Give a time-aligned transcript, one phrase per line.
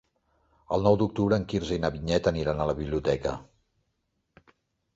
[0.77, 3.37] El nou d'octubre en Quirze i na Vinyet aniran a la biblioteca.